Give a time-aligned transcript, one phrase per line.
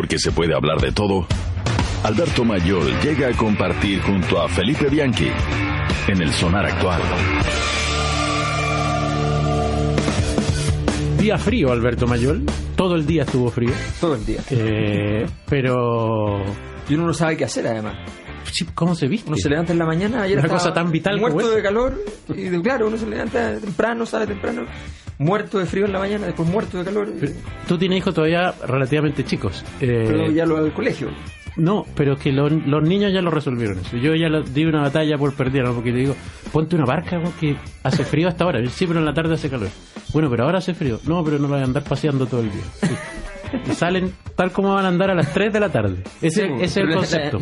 [0.00, 1.26] Porque se puede hablar de todo.
[2.04, 5.28] Alberto Mayor llega a compartir junto a Felipe Bianchi
[6.08, 7.02] en el Sonar Actual.
[11.18, 12.46] Día frío, Alberto Mayol.
[12.76, 13.72] Todo el día estuvo frío.
[14.00, 14.40] Todo el día.
[14.48, 16.44] Eh, pero.
[16.88, 17.96] Y uno no sabe qué hacer además.
[18.74, 19.28] ¿Cómo se viste?
[19.28, 21.56] Uno se levanta en la mañana, ayer Una cosa tan vital como muerto esa.
[21.58, 24.62] de calor, y de- claro, uno se levanta temprano, sale temprano,
[25.20, 27.32] muerto de frío en la mañana, después muerto de calor, Pero
[27.68, 29.64] Tú tienes hijos todavía relativamente chicos.
[29.80, 31.08] Eh, pero ya lo al colegio.
[31.56, 33.96] No, pero que lo- los niños ya lo resolvieron eso.
[33.96, 35.74] Yo ya lo- di una batalla por perder, ¿no?
[35.74, 36.16] porque le digo,
[36.52, 37.32] ponte una barca ¿no?
[37.38, 38.64] que hace frío hasta ahora.
[38.70, 39.68] Sí, pero en la tarde hace calor.
[40.12, 40.98] Bueno, pero ahora hace frío.
[41.06, 42.62] No, pero no voy a andar paseando todo el día.
[42.82, 42.94] Sí.
[43.68, 46.04] Y salen tal como van a andar a las 3 de la tarde.
[46.22, 47.40] Ese, Sí, es el la- concepto.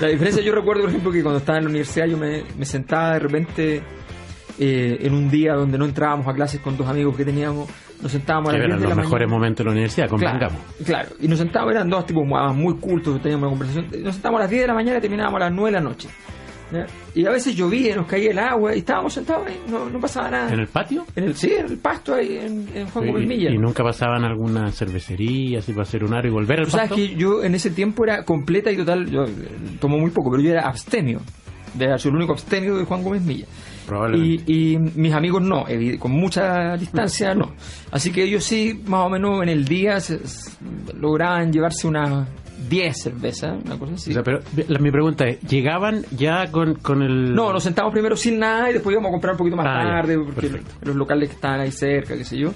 [0.00, 2.64] La, diferencia, yo recuerdo, por ejemplo, que cuando estaba en la universidad yo me, me
[2.66, 3.82] sentaba de repente
[4.58, 7.68] eh, en un día donde no entrábamos a clases con dos amigos que teníamos,
[8.02, 9.36] nos sentábamos a las 10 eran de los la mejores mañana.
[9.38, 10.60] momentos de la universidad, Claro, convengamos.
[10.84, 14.04] claro, y nos sentábamos, eran dos tipos muy, cultos, teníamos una conversación.
[14.04, 15.80] Nos sentábamos a las 10 de la mañana y terminábamos a las 9 de la
[15.88, 16.08] noche.
[16.72, 16.86] ¿ya?
[17.14, 20.30] Y a veces llovía, nos caía el agua y estábamos sentados ahí, no, no pasaba
[20.30, 20.52] nada.
[20.52, 21.04] ¿En el patio?
[21.14, 23.50] En el, sí, en el pasto ahí en, en Juan Gómez Y, Milla.
[23.50, 26.88] y nunca pasaban alguna cervecería así para hacer un aro y volver al Tú sabes
[26.88, 26.96] pasto.
[26.96, 29.28] que yo en ese tiempo era completa y total, yo eh,
[29.80, 31.20] tomo muy poco, pero yo era abstemio.
[31.74, 33.46] De haber sido el único abstemio de Juan Gómez Milla.
[33.86, 34.44] Probablemente.
[34.50, 35.64] Y, y mis amigos no,
[35.98, 37.52] con mucha distancia no.
[37.90, 40.20] Así que ellos sí, más o menos en el día, se-
[40.98, 42.26] lograban llevarse unas
[42.70, 44.10] 10 cervezas, una cosa así.
[44.10, 47.34] O sea, pero la- mi pregunta es, ¿llegaban ya con, con el...
[47.34, 49.82] No, nos sentamos primero sin nada y después íbamos a comprar un poquito más Ah,
[49.84, 50.74] tarde, porque Perfecto.
[50.82, 52.52] los locales que estaban ahí cerca, qué sé yo.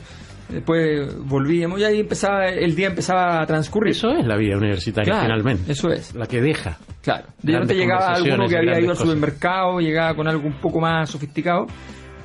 [0.49, 3.91] Después volvíamos y ahí empezaba, el día empezaba a transcurrir.
[3.93, 5.73] Eso es la vida universitaria Claro, finalmente.
[5.73, 6.15] Eso es.
[6.15, 6.79] La que deja.
[7.03, 7.27] Claro.
[7.43, 11.11] De repente llegaba alguno que había ido al supermercado, llegaba con algo un poco más
[11.11, 11.67] sofisticado,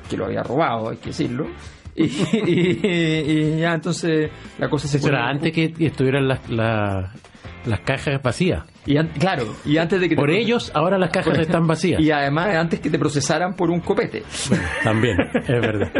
[0.08, 1.46] que lo había robado, hay que decirlo.
[1.96, 2.04] Y,
[2.46, 7.10] y- y ya entonces la cosa se Eso era antes que estuvieran las, las,
[7.66, 8.64] las cajas vacías.
[8.86, 12.00] Y claro, y antes de que Por ellos, ahora las cajas por- están vacías.
[12.00, 14.22] Y además antes que te procesaran por un copete.
[14.48, 15.90] Bueno, también, es verdad.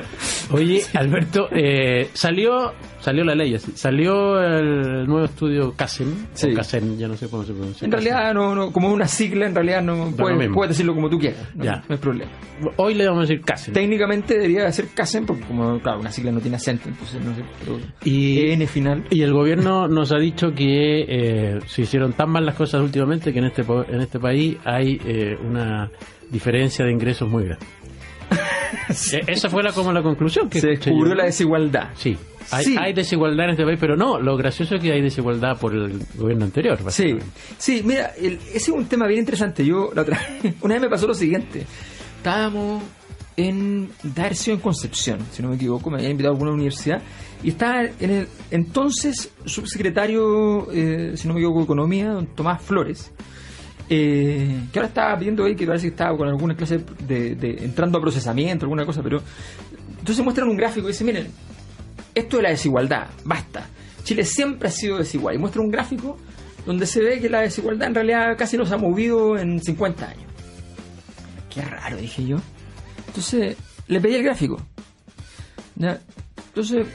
[0.51, 6.53] Oye, Alberto, eh, salió salió la ley, salió el nuevo estudio CASEN, Sí.
[6.53, 7.85] o CASEN, ya no sé cómo se pronuncia.
[7.85, 11.19] En realidad, no, no, como una sigla, en realidad no puedes, puedes decirlo como tú
[11.19, 11.41] quieras.
[11.55, 11.77] No, Ya.
[11.87, 12.31] no hay problema.
[12.79, 13.75] Hoy le vamos a decir CASEN.
[13.75, 17.43] Técnicamente debería ser CASEN, porque como, claro, una sigla no tiene acento, entonces no sé,
[17.63, 19.05] pero Y- N final.
[19.11, 23.33] Y el gobierno nos ha dicho que eh, se hicieron tan mal las cosas últimamente
[23.33, 25.91] que en este en este país hay eh, una
[26.31, 27.67] diferencia de ingresos muy grande.
[29.13, 31.91] Eh, Esa fue la como la conclusión que Se descubrió la desigualdad.
[31.97, 32.17] Sí.
[32.51, 32.77] Hay, Sí.
[32.79, 36.01] hay desigualdad en este país, pero no, lo gracioso es que hay desigualdad por el
[36.17, 36.79] gobierno anterior.
[36.91, 37.17] Sí,
[37.57, 39.65] sí, mira, el- ese es un tema bien interesante.
[39.65, 40.21] Yo la otra
[40.61, 41.65] una vez me pasó lo siguiente.
[42.19, 42.83] Estábamos
[43.37, 47.01] en Darcio en Concepción, si no me equivoco, me habían invitado a alguna universidad
[47.43, 52.63] y estaba en el entonces subsecretario, eh, si no me equivoco, de Economía, don Tomás
[52.63, 53.13] Flores,
[53.89, 57.99] eh, que ahora estaba viendo ahí que parece que estaba con alguna clase de, entrando
[57.99, 59.21] a procesamiento, alguna cosa, pero
[59.99, 61.27] entonces muestran un gráfico y dicen, miren,
[62.15, 63.69] esto de la desigualdad, basta.
[64.05, 65.35] Chile siempre ha sido desigual.
[65.35, 66.19] Y muestra un gráfico
[66.67, 70.07] donde se ve que la desigualdad en realidad casi no se ha movido en 50
[70.07, 70.31] años.
[71.53, 72.37] Qué raro, dije yo.
[73.07, 73.57] Entonces,
[73.87, 74.61] le pedí el gráfico.
[75.77, 76.87] Entonces,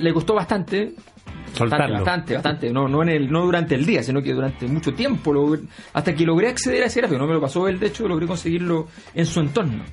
[0.00, 0.94] le costó bastante.
[0.94, 1.94] Bastante, Soltarlo.
[1.96, 2.70] bastante, bastante.
[2.72, 5.32] No, no, en el, no durante el día, sino que durante mucho tiempo.
[5.32, 7.18] logré- hasta que logré acceder a ese gráfico.
[7.20, 9.84] No me lo pasó él, de hecho, logré conseguirlo en su entorno.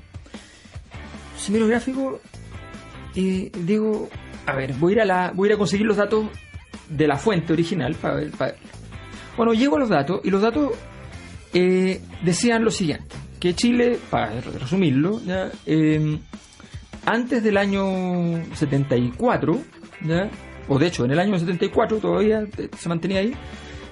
[1.26, 2.20] Entonces miro el gráfico
[3.16, 4.10] y digo,
[4.46, 6.26] a ver, voy a ir a, la, voy a, ir a conseguir los datos
[6.90, 8.32] de la fuente original para ver.
[8.32, 8.56] para-
[9.38, 10.72] Bueno, llego a los datos y los datos
[11.54, 16.18] eh, decían lo siguiente, que Chile, para resumirlo, ya, eh,
[17.06, 17.84] antes del año
[18.56, 19.60] 74,
[20.06, 20.30] ya,
[20.68, 22.44] o de hecho en el año 74 todavía
[22.78, 23.34] se mantenía ahí,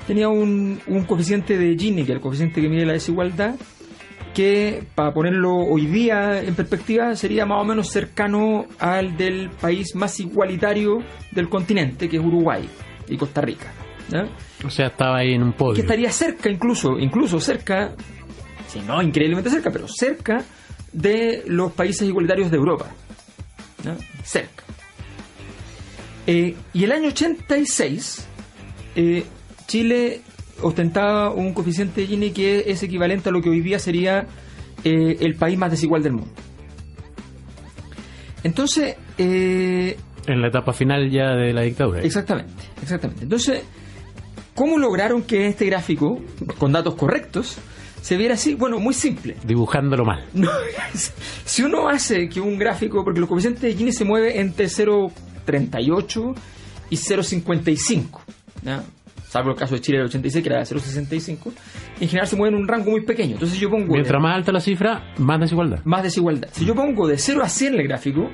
[0.07, 3.55] tenía un, un coeficiente de Gini, que es el coeficiente que mide la desigualdad,
[4.33, 9.95] que para ponerlo hoy día en perspectiva sería más o menos cercano al del país
[9.95, 10.99] más igualitario
[11.31, 12.67] del continente, que es Uruguay
[13.07, 13.71] y Costa Rica.
[14.09, 14.27] ¿ya?
[14.65, 15.81] O sea, estaba ahí en un Que podio.
[15.81, 17.93] estaría cerca, incluso, incluso cerca,
[18.67, 20.43] si no increíblemente cerca, pero cerca
[20.93, 22.87] de los países igualitarios de Europa.
[23.83, 23.95] ¿ya?
[24.23, 24.63] Cerca.
[26.31, 28.27] Eh, y el año 86,
[28.95, 29.23] eh,
[29.65, 30.21] Chile
[30.61, 34.27] ostentaba un coeficiente de Gini que es equivalente a lo que hoy día sería
[34.83, 36.31] eh, el país más desigual del mundo.
[38.43, 39.97] Entonces, eh,
[40.27, 42.03] En la etapa final ya de la dictadura.
[42.03, 43.23] Exactamente, exactamente.
[43.23, 43.63] Entonces,
[44.53, 46.21] ¿cómo lograron que este gráfico,
[46.59, 47.57] con datos correctos,
[48.03, 48.53] se viera así?
[48.53, 49.35] Bueno, muy simple.
[49.43, 50.23] Dibujándolo mal.
[50.35, 50.51] No,
[51.43, 54.69] si uno hace que un gráfico, porque los coeficientes de Gini se mueve entre
[55.45, 56.35] 0.38
[56.89, 58.21] y 0.55,
[58.63, 58.83] ¿ya?
[59.29, 61.51] salvo el caso de Chile del 86, que era 0,65,
[62.01, 63.33] en general se mueve en un rango muy pequeño.
[63.33, 63.93] Entonces yo pongo...
[63.93, 65.79] Mientras más alta la cifra, más desigualdad.
[65.85, 66.49] Más desigualdad.
[66.51, 68.31] Si yo pongo de 0 a 100 el gráfico,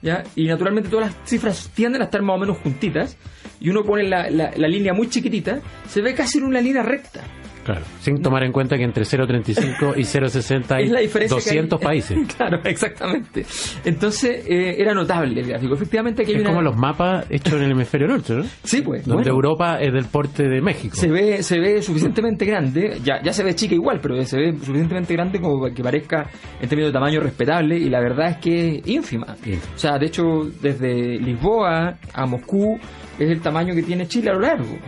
[0.00, 0.22] ¿ya?
[0.36, 3.16] y naturalmente todas las cifras tienden a estar más o menos juntitas,
[3.60, 6.82] y uno pone la, la, la línea muy chiquitita, se ve casi en una línea
[6.82, 7.24] recta.
[7.68, 11.50] Claro, sin tomar en cuenta que entre 0,35 y 0,60 hay Es la diferencia que
[11.50, 11.56] hay.
[11.56, 12.18] 200 países.
[12.36, 13.44] claro, exactamente.
[13.84, 15.74] Entonces eh, era notable el gráfico.
[15.74, 16.50] Efectivamente aquí hay Es una...
[16.52, 18.44] como los mapas hechos en el hemisferio norte, ¿no?
[18.64, 19.04] Sí, pues.
[19.04, 19.34] Donde bueno.
[19.34, 20.96] Europa es del porte de México.
[20.96, 24.52] se ve se ve suficientemente grande ya ya se ve chica igual pero se ve
[24.52, 26.26] suficientemente grande como para que parezca
[26.62, 29.62] en términos de tamaño respetable y la verdad es que es ínfima Ínfima.
[29.74, 30.22] o sea de hecho
[30.62, 32.78] desde Lisboa a Moscú
[33.18, 34.78] es el tamaño que tiene Chile a lo largo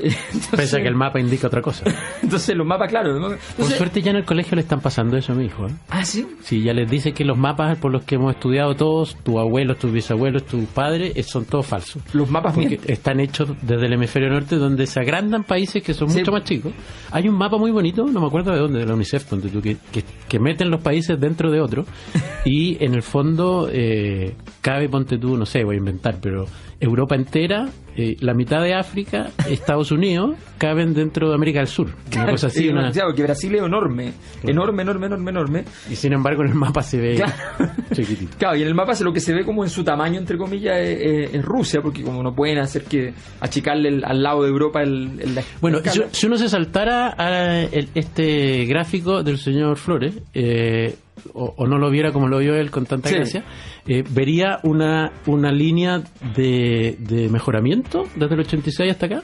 [0.00, 1.84] Entonces- Pese a que el mapa indica otra cosa.
[2.22, 3.28] entonces los mapas claro ¿no?
[3.28, 5.66] Por Entonces- suerte ya en el colegio le están pasando eso a mi hijo.
[5.66, 5.70] ¿eh?
[5.90, 9.16] ah sí Sí, ya les dice que los mapas por los que hemos estudiado todos,
[9.22, 12.02] tus abuelos, tus bisabuelos, tus padres, eh, son todos falsos.
[12.12, 12.92] los mapas Porque mienten.
[12.92, 16.18] están hechos desde el hemisferio norte donde se agrandan países que son Sí.
[16.18, 16.72] mucho más chicos.
[17.10, 19.60] Hay un mapa muy bonito, no me acuerdo de dónde, de la UNICEF, donde tú,
[19.62, 21.84] que, que, que meten los países dentro de otro
[22.44, 26.46] y en el fondo eh, cabe, ponte tú, no sé, voy a inventar, pero
[26.80, 31.88] Europa entera, eh, la mitad de África, Estados Unidos, caben dentro de América del Sur.
[32.14, 32.60] Una cosa así.
[32.60, 34.12] Sí, una- claro, porque Brasil es enorme
[34.42, 37.32] enorme enorme enorme enorme y sin embargo en el mapa se ve Claro.
[37.92, 38.36] chiquitito.
[38.38, 40.36] Claro, y en el mapa se- lo que se ve como en su tamaño, entre
[40.38, 44.48] comillas, es, es- Rusia, porque como no pueden hacer que achicarle el- al lado de
[44.48, 45.78] Europa el, el- Bueno,
[46.12, 50.94] si, uno se saltara a el- este gráfico del señor Flores, eh,
[51.32, 53.14] o, o no lo viera como lo vio él con tanta Sí.
[53.16, 53.44] gracia,
[53.86, 56.02] eh, vería una, una línea
[56.36, 59.22] de, de mejoramiento desde el 86 hasta acá.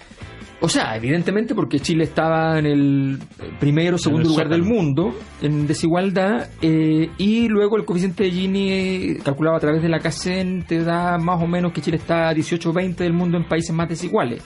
[0.63, 3.19] O sea, evidentemente porque Chile estaba en el
[3.59, 8.71] primero o segundo lugar del mundo en desigualdad eh, y luego el coeficiente de Gini
[8.71, 12.29] eh, calculado a través de la CACEN te da más o menos que Chile está
[12.29, 14.43] a 18 o 20 del mundo en países más desiguales.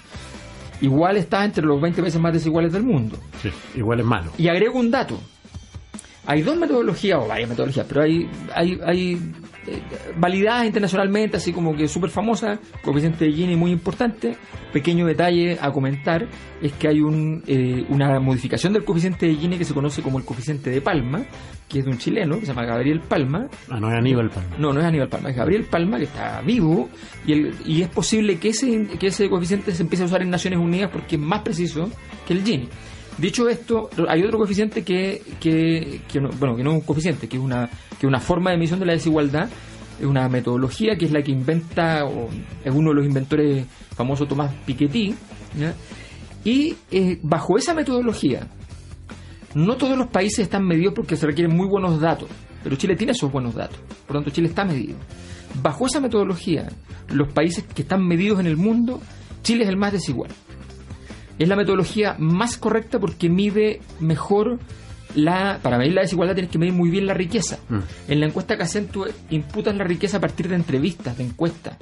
[0.81, 3.17] Igual está entre los 20 países más desiguales del mundo.
[3.43, 4.31] Sí, igual es malo.
[4.38, 5.19] Y agrego un dato.
[6.26, 9.12] Hay dos metodologías, o varias metodologías, pero hay, hay, hay
[9.67, 9.82] eh,
[10.17, 14.37] validadas internacionalmente, así como que súper famosas, coeficiente de Gini muy importante.
[14.73, 16.26] Pequeño detalle a comentar
[16.62, 20.19] es que hay un, eh, una modificación del coeficiente de Gini que se conoce como
[20.19, 21.23] el coeficiente de Palma,
[21.69, 24.56] que es de un chileno que se llama Gabriel Palma, Ah, no es Aníbal Palma.
[24.59, 26.88] no, no es Aníbal Palma, es Gabriel Palma que está vivo
[27.27, 30.31] y, el- y es posible que ese, que ese coeficiente se empiece a usar en
[30.31, 31.88] Naciones Unidas porque es más preciso
[32.27, 32.69] que el Gini.
[33.19, 35.23] Dicho esto, hay otro coeficiente que,
[36.21, 37.71] no, bueno, que no es un coeficiente, que es una,
[38.01, 39.49] que una forma de medición de la desigualdad,
[40.01, 42.29] es una metodología que es la que inventa, o
[42.65, 45.15] es uno de los inventores famoso Tomás Piketty,
[46.45, 48.49] y eh, bajo esa metodología,
[49.55, 52.29] no todos los países están medidos porque se requieren muy buenos datos,
[52.65, 54.97] pero Chile tiene esos buenos datos, por lo tanto Chile está medido.
[55.63, 56.69] Bajo esa metodología,
[57.11, 59.01] los países que están medidos en el mundo,
[59.45, 60.33] Chile es el más desigual.
[61.39, 64.59] Es la metodología más correcta porque mide mejor
[65.15, 65.59] la...
[65.63, 67.59] Para medir la desigualdad tienes que medir muy bien la riqueza.
[67.69, 67.79] Mm.
[68.09, 71.77] En la encuesta que hacen tú imputas la riqueza a partir de entrevistas, de encuestas.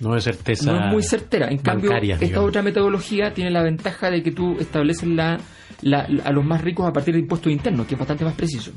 [0.00, 0.70] No es certeza.
[0.72, 1.48] No es muy certera.
[1.48, 2.48] En cambio, esta digamos.
[2.48, 5.38] otra metodología tiene la ventaja de que tú estableces la,
[5.82, 8.34] la- la- a los más ricos a partir de impuestos internos, que es bastante más
[8.34, 8.72] preciso.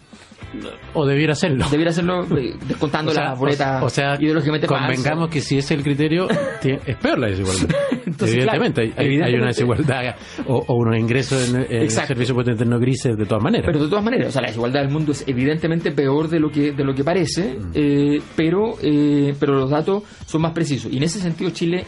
[0.94, 1.66] O debiera serlo.
[1.70, 5.34] Debiera hacerlo eh, descontando O sea, las boletas o sea, ideológicamente convengamos falsas.
[5.34, 6.28] que si ese es el criterio,
[6.64, 7.76] es peor la desigualdad.
[8.18, 10.16] Entonces, evidentemente, claro, hay, una desigualdad
[10.48, 12.08] o, o unos ingresos en, en el Exacto.
[12.10, 13.66] servicio potente no grises de todas maneras.
[13.68, 16.50] Pero de todas maneras, o sea, la desigualdad del mundo es evidentemente peor de lo
[16.50, 17.72] que de lo que parece, Mm.
[17.76, 20.92] eh, pero eh, pero los datos son más precisos.
[20.92, 21.84] Y en ese sentido Chile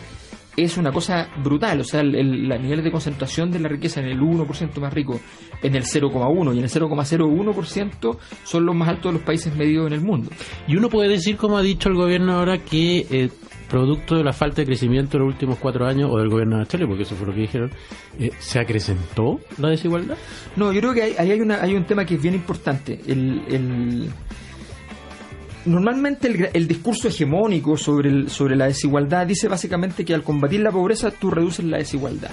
[0.58, 4.02] es una cosa brutal, o sea, el, el- los niveles de concentración de la riqueza
[4.02, 5.20] en el 1% más rico,
[5.64, 9.88] en el 0,1 y en el 0,01% son los más altos de los países medios
[9.88, 10.30] en el mundo.
[10.68, 13.30] Y uno puede decir, como ha dicho el gobierno ahora, que eh,
[13.70, 16.66] producto de la falta de crecimiento en los últimos cuatro años, o del gobierno de
[16.66, 17.72] Chile, porque eso fue lo que dijeron,
[18.20, 20.18] eh, ¿se acrecentó la desigualdad?
[20.56, 23.00] No, yo creo que ahí hay, una, hay un tema que es bien importante.
[25.66, 31.12] Normalmente el, discurso hegemónico sobre, sobre la desigualdad dice básicamente que al combatir la pobreza
[31.12, 32.32] tú reduces la desigualdad.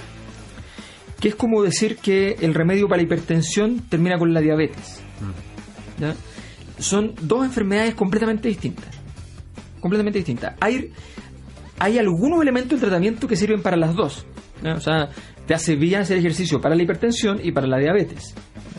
[1.19, 5.01] Que es como decir que el remedio para la hipertensión termina con la diabetes.
[6.79, 8.87] Son dos enfermedades completamente distintas.
[9.79, 10.55] Completamente distintas.
[10.59, 10.91] Hay,
[11.79, 14.25] hay algunos elementos del tratamiento que sirven para las dos.
[14.63, 15.09] O sea,
[15.45, 18.35] te hace bien hacer ejercicio para la hipertensión y para la diabetes.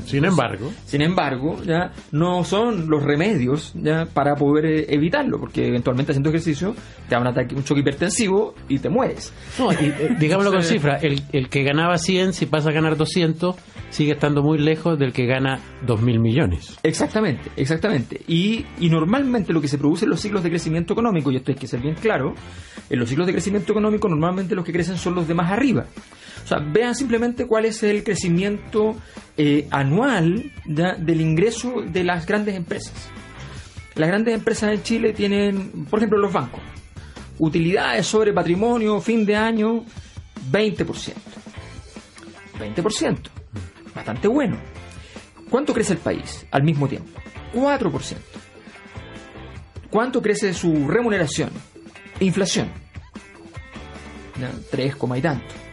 [0.08, 5.66] Sin embargo, Sin embargo, ya no son los remedios ya para poder eh, evitarlo, porque
[5.66, 6.74] eventualmente haciendo ejercicio
[7.08, 9.32] te da un ataque, un choque hipertensivo y te mueres.
[9.58, 12.96] no, y, eh, digámoslo con cifras, el, el que ganaba 100, si pasa a ganar
[12.96, 13.56] 200,
[13.90, 16.78] sigue estando muy lejos del que gana 2 mil millones.
[16.82, 18.20] Exactamente, exactamente.
[18.26, 21.52] Y, y normalmente lo que se produce en los ciclos de crecimiento económico, y esto
[21.52, 22.34] hay que ser bien claro,
[22.90, 25.86] en los ciclos de crecimiento económico normalmente los que crecen son los de más arriba.
[26.48, 28.96] O sea, vean simplemente cuál es el crecimiento
[29.36, 32.94] eh, anual del ingreso de las grandes empresas.
[33.96, 36.62] Las grandes empresas en Chile tienen, por ejemplo, los bancos,
[37.38, 39.84] utilidades sobre patrimonio, fin de año,
[40.50, 41.12] 20%.
[42.58, 43.18] 20%.
[43.94, 44.56] Bastante bueno.
[45.50, 47.20] ¿Cuánto crece el país al mismo tiempo?
[47.52, 48.16] 4%.
[49.90, 51.50] ¿Cuánto crece su remuneración?
[52.20, 52.70] Inflación.
[54.40, 54.50] ¿Ya?
[54.70, 55.67] 3, y tanto.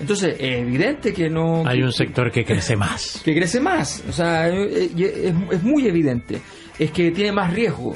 [0.00, 1.66] Entonces, es evidente que no...
[1.66, 3.20] Hay un sector que crece más.
[3.24, 4.04] Que crece más.
[4.08, 6.40] O sea, es, es muy evidente.
[6.78, 7.94] Es que tiene más riesgo.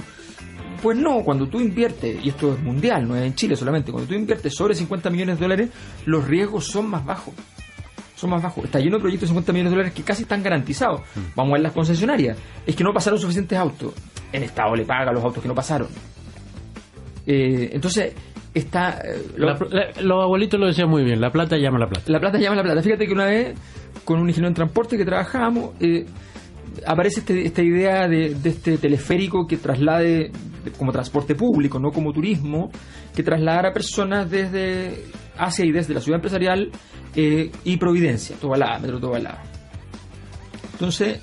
[0.82, 4.08] Pues no, cuando tú inviertes, y esto es mundial, no es en Chile solamente, cuando
[4.08, 5.70] tú inviertes sobre 50 millones de dólares,
[6.06, 7.34] los riesgos son más bajos.
[8.16, 8.64] Son más bajos.
[8.64, 11.02] Está lleno de proyectos de 50 millones de dólares que casi están garantizados.
[11.14, 11.20] Mm.
[11.36, 12.36] Vamos a ver las concesionarias.
[12.66, 13.94] Es que no pasaron suficientes autos.
[14.32, 15.86] El Estado le paga a los autos que no pasaron.
[17.26, 18.12] Eh, entonces,
[18.54, 19.00] está...
[19.04, 22.04] eh, lo- La- la- los abuelitos lo decían muy bien, la plata llama la plata.
[22.10, 22.82] la plata llama la plata.
[22.82, 23.54] Fíjate que una vez,
[24.04, 26.06] con un ingeniero en transporte que trabajábamos, eh,
[26.86, 30.30] aparece este- esta idea de, de este teleférico que traslade
[30.64, 32.70] de- como transporte público, no como turismo,
[33.14, 35.04] que trasladara personas desde
[35.36, 36.70] hacia y desde la ciudad empresarial
[37.14, 39.42] eh, y Providencia, Tobalá, Metro Tobalá.
[40.72, 41.20] Entonces,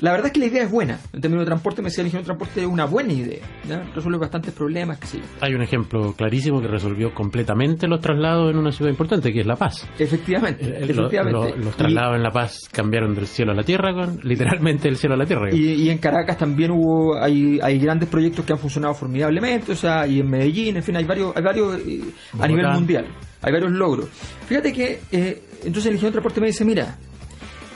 [0.00, 0.98] la verdad es que la idea es buena.
[1.12, 3.44] En términos de transporte, me decía el ingeniero de transporte, es una buena idea.
[3.68, 3.82] ¿ya?
[3.94, 5.24] Resuelve bastantes problemas, qué sé yo.
[5.40, 9.46] Hay un ejemplo clarísimo que resolvió completamente los traslados en una ciudad importante, que es
[9.46, 9.86] La Paz.
[9.98, 11.56] Efectivamente, Eh, efectivamente.
[11.56, 14.88] lo- los Y- traslados en La Paz cambiaron del cielo a la tierra, con literalmente
[14.88, 15.54] del cielo a la tierra.
[15.54, 19.76] Y, y en Caracas también hubo hay, hay grandes proyectos que han funcionado formidablemente, o
[19.76, 22.00] sea, y en Medellín, en fin, hay varios, hay varios eh,
[22.40, 23.06] a nivel mundial,
[23.42, 24.08] hay varios logros.
[24.46, 26.96] Fíjate que eh, entonces el ingeniero de transporte me dice, mira,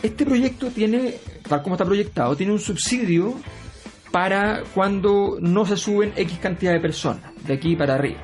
[0.03, 1.15] este proyecto tiene,
[1.49, 3.35] tal como está proyectado, tiene un subsidio
[4.11, 8.21] para cuando no se suben X cantidad de personas, de aquí para arriba.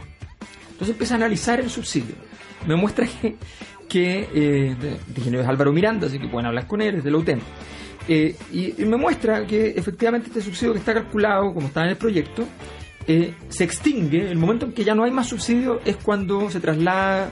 [0.71, 2.15] Entonces empieza a analizar el subsidio.
[2.67, 3.37] Me muestra que,
[3.89, 4.77] que eh,
[5.17, 7.41] ingeniero es Álvaro Miranda, así que pueden hablar con él, es de la UTEM.
[8.09, 11.97] Eh, y, me muestra que efectivamente este subsidio que está calculado, como está en el
[11.97, 12.45] proyecto,
[13.07, 14.31] eh, se extingue.
[14.31, 17.31] El momento en que ya no hay más subsidio es cuando se traslada,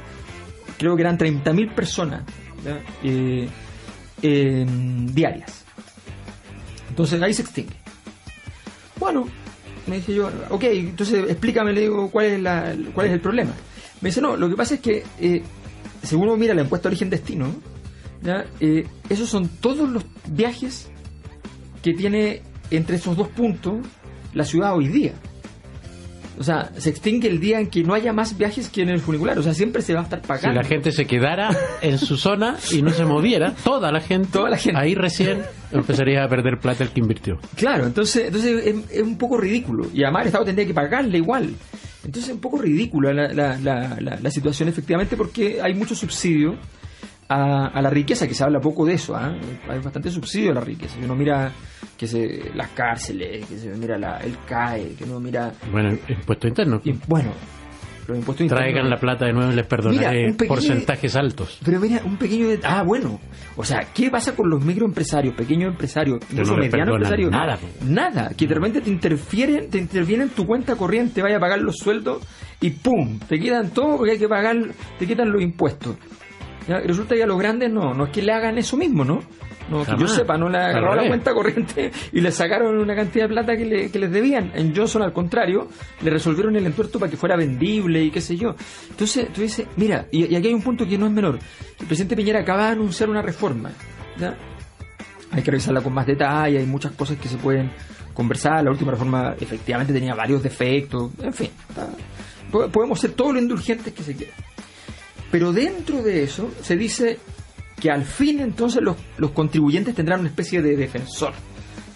[0.78, 2.22] creo que eran 30.000 personas
[2.64, 2.80] ¿ya?
[4.22, 5.64] Diarias.
[6.88, 7.74] Entonces ahí se extingue.
[8.98, 9.26] Bueno,
[9.86, 13.52] me dije yo, ok, entonces explícame, le digo, cuál es, la, cuál es el problema.
[14.00, 15.42] Me dice, no, lo que pasa es que, eh,
[16.02, 17.46] según uno mira la encuesta origen-destino.
[18.60, 20.90] Eh, esos son todos los viajes
[21.82, 23.78] que tiene entre esos dos puntos
[24.34, 25.14] la ciudad hoy día.
[26.38, 29.00] O sea, se extingue el día en que no haya más viajes que en el
[29.00, 29.38] funicular.
[29.38, 30.62] O sea, siempre se va a estar Si pagando.
[30.62, 31.50] la gente se quedara
[31.82, 34.78] en su zona y no se moviera, toda la gente, Toda la gente.
[34.80, 37.38] ahí recién empezaría a perder plata el que invirtió.
[37.56, 39.86] Claro, entonces, entonces es, es un poco ridículo.
[39.92, 41.54] Y además el Estado tendría que pagarle igual.
[42.04, 45.94] Entonces es un poco ridícula la, la, la, la- la situación, efectivamente, porque hay mucho
[45.94, 46.56] subsidio
[47.28, 49.14] a, a la riqueza, que se habla poco de eso.
[49.14, 49.36] ¿ah?
[49.68, 50.98] Hay bastante subsidio a la riqueza.
[50.98, 51.52] Que uno mira
[52.00, 55.52] que se, las cárceles, que se mira la, el CAE, que uno mira.
[55.70, 56.80] Bueno, impuesto interno.
[56.82, 57.30] y, bueno,
[58.08, 61.58] los impuestos Traigan internos- la plata de nuevo y les perdonaré Mira, pequeño- porcentajes altos.
[61.62, 63.20] Pero mira, un pequeño det- Ah, bueno.
[63.54, 67.30] O sea, ¿qué pasa con los microempresarios, pequeños empresarios, incluso no medianos empresarios?
[67.30, 67.58] nada.
[67.86, 68.30] Nada.
[68.34, 71.76] Que de repente te interfieren, te intervienen en tu cuenta corriente, vaya a pagar los
[71.76, 72.22] sueldos
[72.62, 73.18] y ¡pum!
[73.28, 74.56] Te quitan todo porque hay que pagar,
[74.98, 75.96] te quitan los impuestos.
[76.66, 76.80] ¿Ya?
[76.82, 79.20] Y resulta que a los grandes no, no es que le hagan eso mismo, ¿no?
[79.70, 83.24] No, que yo sepa, no le agarraron la cuenta corriente y le sacaron una cantidad
[83.24, 84.50] de plata que, le- que les debían.
[84.54, 85.68] En Johnson, al contrario,
[86.02, 88.54] le resolvieron el entuerto para que fuera vendible y qué sé yo.
[88.90, 91.38] Entonces, tú dices, mira, y, y aquí hay un punto que no es menor.
[91.78, 93.70] El presidente Piñera acaba de anunciar una reforma.
[94.18, 94.36] ¿ya?
[95.32, 97.70] Hay que revisarla con más detalle, hay muchas cosas que se pueden
[98.12, 98.64] conversar.
[98.64, 101.12] La última reforma efectivamente tenía varios defectos.
[101.22, 101.88] En fin, está-
[102.72, 104.32] podemos ser todo lo indulgentes que se quiera.
[105.30, 107.18] Pero dentro de eso se dice
[107.80, 111.32] que al fin entonces los, los contribuyentes tendrán una especie de defensor,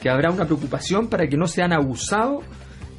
[0.00, 2.44] que habrá una preocupación para que no sean abusados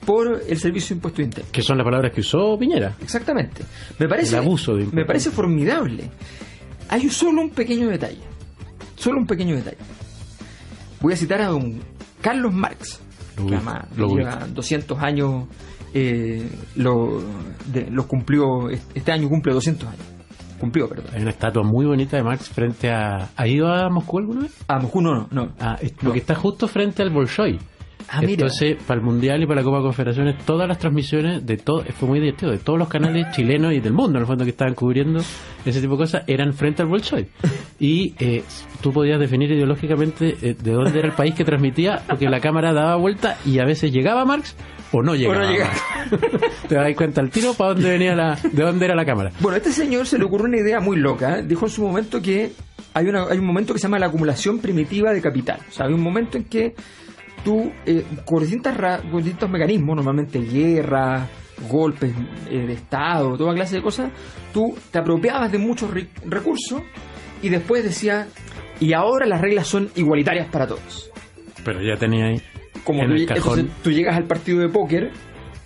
[0.05, 1.49] por el servicio de impuesto interno.
[1.51, 2.95] Que son las palabras que usó Piñera.
[3.01, 3.63] Exactamente.
[3.97, 6.09] Me parece, El abuso de me parece formidable.
[6.89, 8.21] Hay solo un pequeño detalle.
[8.95, 9.77] Solo un pequeño detalle.
[11.01, 11.79] Voy a citar a don
[12.21, 12.99] Carlos Marx,
[13.37, 15.45] Lo que además lo lleva 200 años,
[15.93, 17.23] eh, lo,
[17.71, 20.05] de- los cumplió, este año cumple 200 años.
[20.59, 21.07] Cumplió, perdón.
[21.13, 23.29] Hay una estatua muy bonita de Marx frente a...
[23.35, 24.53] ¿Ha ido a Moscú alguna vez?
[24.67, 25.27] A Moscú no, no.
[25.31, 25.49] no.
[25.59, 26.13] Ah, es- No.
[26.13, 27.59] Está justo frente al Bolshoi.
[28.09, 28.21] Ah.
[28.21, 31.83] Entonces, para el Mundial y para la Copa de Confederaciones, todas las transmisiones de todo,
[31.97, 34.51] fue muy divertido, de todos los canales chilenos y del mundo, en el fondo, que
[34.51, 35.21] estaban cubriendo
[35.65, 37.27] ese tipo de cosas, eran frente al Bolshoi.
[37.79, 38.43] Y eh,
[38.81, 42.73] tú podías definir ideológicamente eh, de dónde era el país que transmitía, porque la cámara
[42.73, 44.55] daba vuelta y a veces llegaba Marx
[44.91, 45.43] o no llegaba.
[45.43, 45.73] no llegaba.
[46.69, 49.31] Te das cuenta al tiro para dónde venía la, de dónde era la cámara.
[49.39, 51.39] Bueno, a este señor se le ocurrió una idea muy loca.
[51.39, 51.43] ¿eh?
[51.43, 52.51] Dijo en su momento que
[52.93, 55.59] hay, una, hay un momento que se llama la acumulación primitiva de capital.
[55.67, 56.75] O sea, hay un momento en que
[57.45, 58.75] tú, eh, con, distintas
[59.09, 61.25] con distintos mecanismos, normalmente guerra,
[61.69, 62.11] golpes
[62.49, 64.11] eh, de Estado, toda clase de cosas,
[64.53, 66.81] tú te apropiabas de muchos re- recursos
[67.41, 68.27] y después decías,
[68.81, 71.09] y ahora las reglas son igualitarias para todos.
[71.63, 72.41] Pero ya tenía ahí
[72.83, 73.59] Como en tú, el cajón.
[73.59, 75.11] entonces, tú llegas al partido de póker,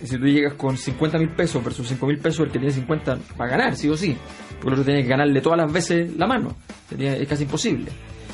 [0.02, 2.72] y si tú llegas con 50 mil pesos versus 5 mil pesos, el que tiene
[2.72, 4.16] 50 va a ganar, sí o sí.
[4.60, 6.54] Porque el otro tiene que ganarle todas las veces la mano.
[6.88, 7.90] Sería, es casi imposible.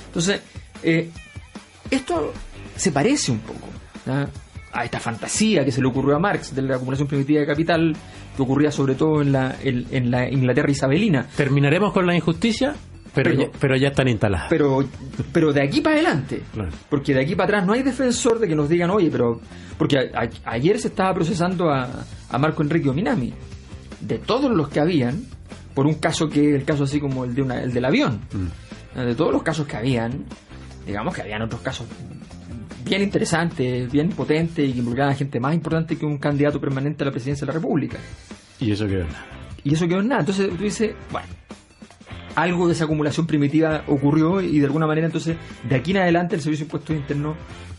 [0.07, 0.43] Entonces,
[0.83, 1.09] eh,
[1.91, 2.33] esto
[2.77, 3.69] se parece un poco
[4.07, 4.29] ¿ya?
[4.73, 7.97] a esta fantasía que se le ocurrió a Marx de la acumulación primitiva de capital,
[8.37, 11.27] que ocurría sobre todo en la, en, en la Inglaterra isabelina.
[11.37, 12.75] Terminaremos con la injusticia,
[13.15, 14.47] pero, Pero- ya, pero ya están instaladas.
[14.51, 14.85] Pero,
[15.33, 16.71] pero de aquí para adelante, Claro.
[16.91, 19.41] porque de aquí para atrás no hay defensor de que nos digan, oye, pero.
[19.79, 23.33] Porque a- a- ayer se estaba procesando a, a Marco Enrique Ominami.
[24.01, 25.25] De todos los que habían,
[25.75, 28.21] por un caso que el caso así como el, de una, el del avión.
[28.33, 29.01] Mm.
[29.01, 30.25] De todos los casos que habían,
[30.87, 31.87] digamos que habían otros casos
[32.87, 37.03] bien interesantes, bien potentes y que involucraban a gente más importante que un candidato permanente
[37.03, 37.99] a la presidencia de la República.
[38.61, 39.25] Y eso que verdad.
[39.65, 40.21] Y eso quedó en nada.
[40.21, 41.27] Entonces tú dices, bueno,
[42.37, 45.37] algo de esa acumulación primitiva ocurrió y de alguna manera entonces
[45.69, 47.37] de aquí en adelante el Servicio de Impuestos Internos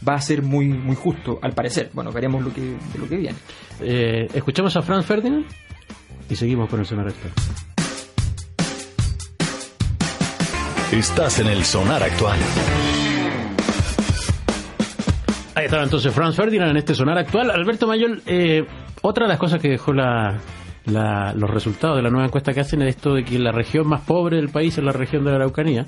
[0.08, 1.90] va a ser muy muy justo, al parecer.
[1.94, 3.38] Bueno, veremos lo que, de lo que viene.
[3.82, 5.46] Eh, escuchamos a Franz Ferdinand
[6.30, 7.32] y seguimos con el sonar actual.
[10.92, 12.38] Estás en el sonar actual.
[15.58, 17.50] Ahí estaba entonces Franz Ferdinand en este sonar actual.
[17.52, 18.64] Alberto Mayol, eh,
[19.02, 20.38] otra de las cosas que dejó la,
[20.86, 23.88] la- los resultados de la nueva encuesta que hacen es esto de que la región
[23.88, 25.86] más pobre del país es la región de la Araucanía,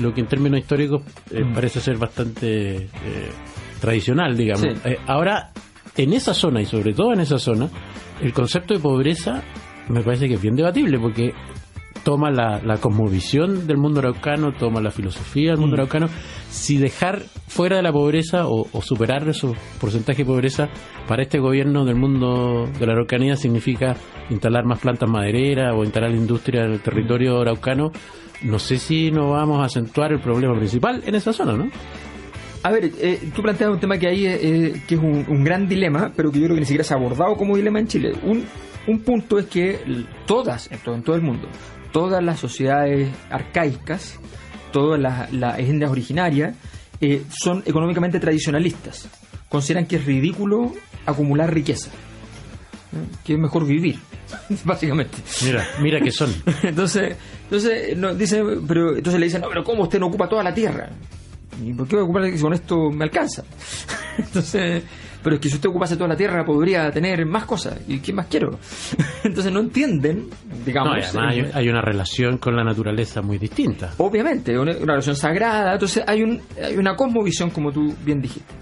[0.00, 1.54] lo que en términos históricos eh, Mm.
[1.54, 2.88] parece ser bastante eh,
[3.80, 4.62] tradicional, digamos.
[4.62, 4.68] Sí.
[4.84, 5.50] Eh, ahora,
[5.96, 7.68] en esa zona y sobre todo en esa zona,
[8.20, 9.42] el concepto de pobreza
[9.88, 11.32] me parece que es bien debatible porque
[12.06, 15.80] toma la, la cosmovisión del mundo araucano, toma la filosofía del mundo Mm.
[15.80, 16.06] araucano,
[16.48, 20.68] si dejar fuera de la pobreza o, o superar esos porcentajes de pobreza
[21.08, 23.96] para este gobierno del mundo de la araucanía significa
[24.30, 27.90] instalar más plantas madereras o instalar industria en el territorio araucano,
[28.42, 31.64] no sé si no vamos a acentuar el problema principal en esa zona, ¿no?
[32.62, 35.66] A ver, eh, tú planteas un tema que ahí eh, que es un, un gran
[35.66, 38.12] dilema, pero que yo creo que ni siquiera se ha abordado como dilema en Chile.
[38.22, 38.44] Un,
[38.86, 39.78] un punto es que
[40.26, 41.48] todas, en todo, en todo el mundo,
[41.96, 44.20] todas las sociedades arcaicas,
[44.70, 46.54] todas las, etnias originarias,
[47.00, 49.08] eh, son económicamente tradicionalistas.
[49.48, 50.74] Consideran que es ridículo
[51.06, 53.16] acumular riqueza, ¿eh?
[53.24, 53.98] que es mejor vivir,
[54.64, 55.16] básicamente.
[55.42, 56.34] Mira, mira que son.
[56.64, 60.42] entonces, entonces no, dice, pero entonces le dicen, no, pero ¿cómo usted no ocupa toda
[60.42, 60.90] la tierra?
[61.64, 63.42] ¿Y por qué voy a ocupar si con esto me alcanza?
[64.18, 64.82] entonces,
[65.26, 67.80] pero es que si usted ocupase toda la tierra podría tener más cosas.
[67.88, 68.60] ¿Y qué más quiero?
[69.24, 70.28] entonces no entienden,
[70.64, 70.92] digamos.
[70.92, 73.92] No, y además hay, hay una relación con la naturaleza muy distinta.
[73.98, 78.54] Obviamente, una, una relación sagrada, entonces hay, un, hay una cosmovisión, como tú bien dijiste.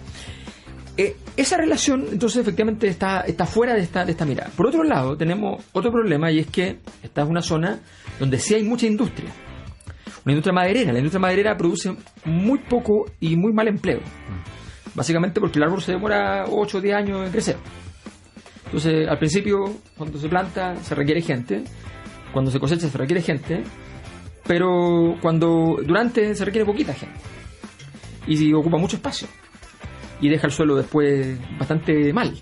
[0.96, 4.50] Eh, esa relación, entonces, efectivamente está, está fuera de esta, de esta mirada.
[4.56, 7.78] Por otro lado, tenemos otro problema y es que esta es una zona
[8.18, 9.28] donde sí hay mucha industria.
[10.24, 10.92] Una industria maderera.
[10.94, 14.00] La industria maderera produce muy poco y muy mal empleo.
[14.94, 17.56] Básicamente porque el árbol se demora 8 o 10 años en crecer.
[18.66, 19.64] Entonces, al principio,
[19.96, 21.64] cuando se planta, se requiere gente.
[22.32, 23.62] Cuando se cosecha, se requiere gente
[24.46, 27.18] pero cuando durante se requiere poquita gente
[28.26, 29.28] y ocupa mucho espacio
[30.20, 32.32] y deja el suelo después bastante mal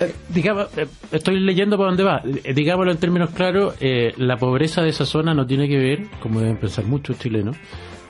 [0.00, 2.20] Eh, eh, estoy leyendo para dónde va.
[2.24, 6.08] Eh, digámoslo en términos claros, eh, la pobreza de esa zona no tiene que ver,
[6.20, 7.56] como deben pensar muchos chilenos,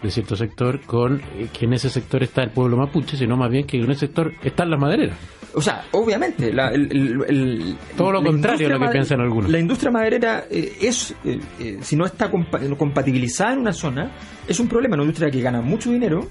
[0.04, 3.50] de cierto sector, con eh, que en ese sector está el pueblo mapuche, sino más
[3.50, 5.16] bien que en ese sector están las madereras.
[5.54, 9.50] o sea obviamente la, el- el- el- Todo lo contrario a lo que piensan algunos.
[9.50, 14.10] la industria maderera eh, es eh, eh, si no está compa- compatibilizada en una zona
[14.48, 16.28] es un problema una industria que gana mucho dinero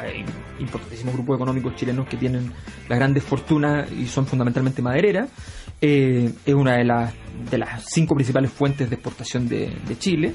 [0.00, 0.24] hay
[0.58, 2.52] importantísimos grupos económicos chilenos que tienen
[2.88, 5.28] las grandes fortunas y son fundamentalmente madereras.
[5.80, 7.14] Eh, es una de las,
[7.50, 10.34] de las cinco principales fuentes de exportación de, de Chile.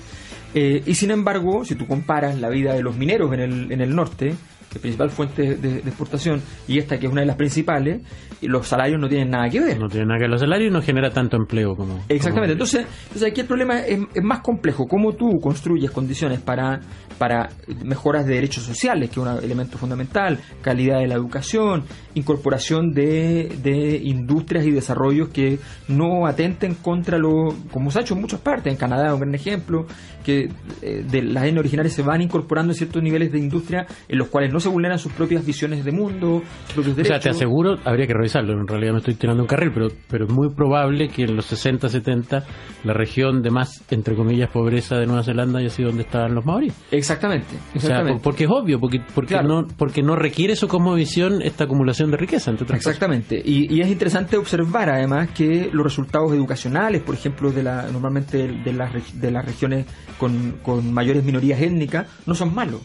[0.53, 3.81] Eh, y sin embargo, si tú comparas la vida de los mineros en el, en
[3.81, 4.35] el norte
[4.79, 8.01] principal fuente de, de exportación, y esta que es una de las principales,
[8.41, 9.79] y los salarios no tienen nada que ver.
[9.79, 11.95] No tiene nada que ver los salarios y no genera tanto empleo como.
[12.09, 12.31] Exactamente.
[12.33, 14.85] como- Entonces, entonces aquí el problema es, es más complejo.
[14.87, 16.79] ¿Cómo tú construyes condiciones para,
[17.17, 17.49] para
[17.83, 21.83] mejoras de derechos sociales, que es un elemento fundamental, calidad de la educación,
[22.15, 28.15] incorporación de, de industrias y desarrollos que no atenten contra lo, como se ha hecho
[28.15, 29.85] en muchas partes, en Canadá es un gran ejemplo,
[30.23, 30.49] que
[30.81, 34.27] eh, de las etnias originales se van incorporando en ciertos niveles de industria en los
[34.29, 37.23] cuales no se vulneran sus propias visiones de mundo, sus propios O sea, derechos.
[37.23, 40.31] te aseguro, habría que revisarlo, en realidad me estoy tirando un carril, pero, pero es
[40.31, 42.43] muy probable que en los 60, 70
[42.85, 46.43] la región de más, entre comillas, pobreza de Nueva Zelanda haya sido donde estaban los
[46.45, 46.73] maoríes.
[46.91, 48.13] Exactamente, O sea, exactamente.
[48.13, 49.47] por- porque es obvio, porque, porque, Claro.
[49.61, 52.93] no, porque no requiere su cosmovisión esta acumulación de riqueza, entre otras cosas.
[52.93, 53.41] Exactamente.
[53.43, 58.47] Y, y es interesante observar además que los resultados educacionales, por ejemplo, de la, normalmente
[58.47, 59.85] de las, de las regiones
[60.17, 62.81] con, con mayores minorías étnicas, no son malos.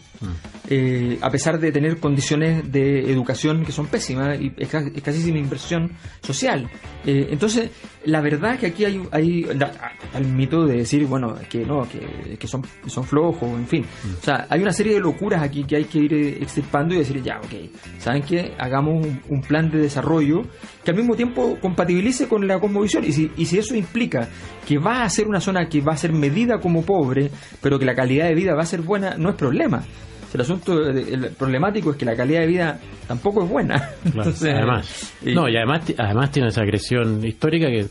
[0.69, 5.91] Eh, a pesar de tener condiciones de educación que son pésimas y esca- escasísima inversión
[6.21, 6.69] social.
[7.05, 7.71] Eh, entonces,
[8.05, 9.45] la verdad que aquí hay, hay
[10.15, 13.85] el mito de decir, bueno, que no, que, que son, son flojos, en fin.
[14.19, 16.99] O sea, hay una serie de locuras aquí que hay que ir eh, extirpando y
[16.99, 18.53] decir, ya, ok, ¿saben qué?
[18.57, 20.43] Hagamos un, un plan de desarrollo
[20.85, 23.03] que al mismo tiempo compatibilice con la cosmovisión.
[23.03, 24.29] Y si, y si eso implica
[24.67, 27.29] que va a ser una zona que va a ser medida como pobre,
[27.61, 29.83] pero que la calidad de vida va a ser buena, no es problema.
[30.33, 33.89] El asunto el problemático es que la calidad de vida tampoco es buena.
[34.11, 35.13] Claro, además.
[35.25, 37.87] y- No, y además, además tiene esa agresión histórica que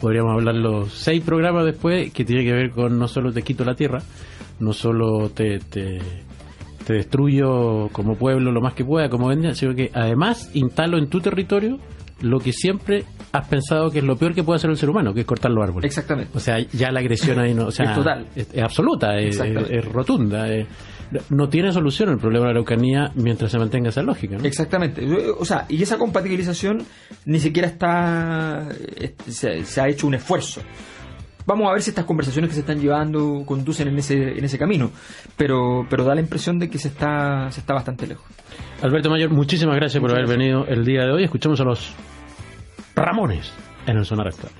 [0.00, 3.64] podríamos hablar los seis programas después, que tiene que ver con no solo te quito
[3.64, 4.00] la tierra,
[4.58, 5.98] no solo te, te,
[6.86, 11.08] te destruyo como pueblo lo más que pueda, como vendia, sino que además instalo en
[11.08, 11.78] tu territorio
[12.22, 15.14] lo que siempre has pensado que es lo peor que puede hacer el ser humano,
[15.14, 15.86] que es cortar los árboles.
[15.86, 16.30] Exactamente.
[16.36, 18.26] O sea, ya la agresión ahí no, o sea, Es total.
[18.34, 19.38] es, es absoluta, es
[19.86, 20.46] rotunda.
[21.30, 24.36] No tiene solución el problema de la Araucanía mientras se mantenga esa lógica.
[24.36, 24.44] ¿no?
[24.44, 25.06] Exactamente.
[25.38, 26.84] O sea, y esa compatibilización
[27.24, 28.68] ni siquiera está.
[29.26, 30.60] Se, se ha hecho un esfuerzo.
[31.46, 34.58] Vamos a ver si estas conversaciones que se están llevando conducen en ese, en ese
[34.58, 34.90] camino.
[35.36, 38.24] Pero, pero da la impresión de que se está, se está bastante lejos.
[38.82, 41.24] Alberto Mayor, muchísimas gracias por haber venido el día de hoy.
[41.24, 41.92] Escuchamos a los
[42.94, 43.52] Ramones
[43.86, 44.52] en el Sonar Actual.